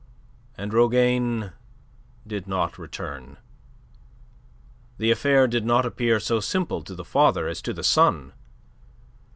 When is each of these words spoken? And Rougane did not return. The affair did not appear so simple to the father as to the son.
And 0.57 0.73
Rougane 0.73 1.53
did 2.25 2.47
not 2.47 2.79
return. 2.79 3.37
The 4.97 5.11
affair 5.11 5.45
did 5.45 5.63
not 5.63 5.85
appear 5.85 6.19
so 6.19 6.39
simple 6.39 6.81
to 6.85 6.95
the 6.95 7.05
father 7.05 7.47
as 7.47 7.61
to 7.61 7.71
the 7.71 7.83
son. 7.83 8.33